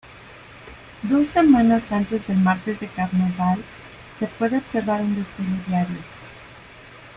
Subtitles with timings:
[1.03, 3.63] Dos semanas antes del Martes de Carnaval,
[4.17, 5.99] se puede observar un desfile diario.